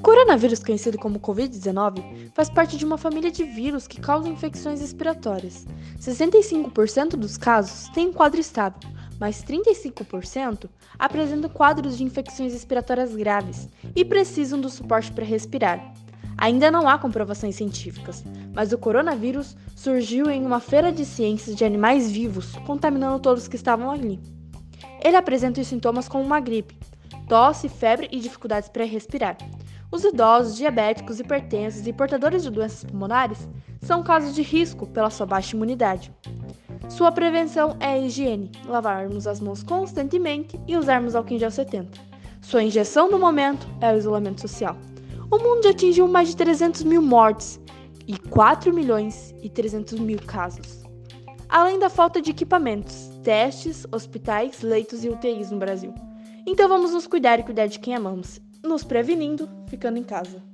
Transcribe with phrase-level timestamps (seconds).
[0.00, 5.66] coronavírus, conhecido como Covid-19, faz parte de uma família de vírus que causam infecções respiratórias.
[5.98, 8.80] 65% dos casos têm quadro estável,
[9.18, 10.68] mas 35%
[10.98, 15.92] apresentam quadros de infecções respiratórias graves e precisam do suporte para respirar.
[16.38, 21.64] Ainda não há comprovações científicas, mas o coronavírus surgiu em uma feira de ciências de
[21.64, 24.18] animais vivos, contaminando todos que estavam ali.
[25.04, 26.78] Ele apresenta os sintomas como uma gripe,
[27.28, 29.36] tosse, febre e dificuldades para respirar.
[29.92, 33.48] Os idosos, diabéticos, hipertensos e portadores de doenças pulmonares
[33.82, 36.14] são casos de risco pela sua baixa imunidade.
[36.88, 41.98] Sua prevenção é a higiene, lavarmos as mãos constantemente e usarmos álcool em gel 70.
[42.40, 44.76] Sua injeção no momento é o isolamento social.
[45.28, 47.60] O mundo já atingiu mais de 300 mil mortes
[48.06, 50.84] e 4 milhões e 300 mil casos.
[51.48, 55.92] Além da falta de equipamentos, testes, hospitais, leitos e UTIs no Brasil.
[56.46, 60.49] Então vamos nos cuidar e cuidar de quem amamos nos prevenindo, ficando em casa.